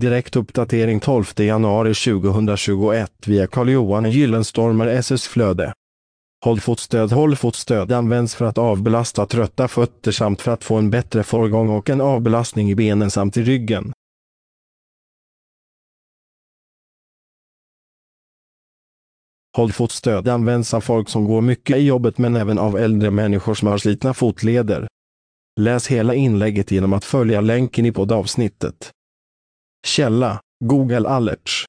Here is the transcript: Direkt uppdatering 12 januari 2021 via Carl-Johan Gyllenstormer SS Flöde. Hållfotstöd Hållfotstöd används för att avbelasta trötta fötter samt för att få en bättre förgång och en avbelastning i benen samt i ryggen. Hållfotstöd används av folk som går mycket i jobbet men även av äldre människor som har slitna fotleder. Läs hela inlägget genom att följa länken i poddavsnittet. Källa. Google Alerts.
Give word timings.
Direkt 0.00 0.36
uppdatering 0.36 1.00
12 1.00 1.24
januari 1.36 1.94
2021 1.94 3.12
via 3.26 3.46
Carl-Johan 3.46 4.10
Gyllenstormer 4.10 4.86
SS 4.86 5.26
Flöde. 5.26 5.72
Hållfotstöd 6.44 7.12
Hållfotstöd 7.12 7.92
används 7.92 8.34
för 8.34 8.44
att 8.44 8.58
avbelasta 8.58 9.26
trötta 9.26 9.68
fötter 9.68 10.12
samt 10.12 10.42
för 10.42 10.52
att 10.52 10.64
få 10.64 10.76
en 10.76 10.90
bättre 10.90 11.22
förgång 11.22 11.68
och 11.68 11.90
en 11.90 12.00
avbelastning 12.00 12.70
i 12.70 12.74
benen 12.74 13.10
samt 13.10 13.36
i 13.36 13.42
ryggen. 13.42 13.92
Hållfotstöd 19.56 20.28
används 20.28 20.74
av 20.74 20.80
folk 20.80 21.08
som 21.08 21.24
går 21.24 21.40
mycket 21.40 21.76
i 21.76 21.80
jobbet 21.80 22.18
men 22.18 22.36
även 22.36 22.58
av 22.58 22.78
äldre 22.78 23.10
människor 23.10 23.54
som 23.54 23.68
har 23.68 23.78
slitna 23.78 24.14
fotleder. 24.14 24.88
Läs 25.60 25.86
hela 25.86 26.14
inlägget 26.14 26.70
genom 26.70 26.92
att 26.92 27.04
följa 27.04 27.40
länken 27.40 27.86
i 27.86 27.92
poddavsnittet. 27.92 28.90
Källa. 29.84 30.40
Google 30.64 31.08
Alerts. 31.08 31.64